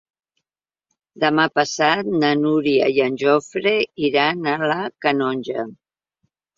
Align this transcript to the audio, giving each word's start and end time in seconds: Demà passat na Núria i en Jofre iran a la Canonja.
Demà 1.23 1.45
passat 1.59 2.09
na 2.25 2.33
Núria 2.41 2.89
i 2.97 3.05
en 3.09 3.21
Jofre 3.27 3.77
iran 4.11 4.53
a 4.57 4.61
la 4.75 4.83
Canonja. 5.09 5.73